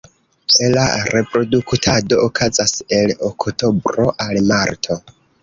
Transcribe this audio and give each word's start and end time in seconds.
La 0.75 0.85
reproduktado 1.15 2.19
okazas 2.31 2.73
el 3.01 3.15
oktobro 3.29 4.09
al 4.27 4.43
marto. 4.51 5.01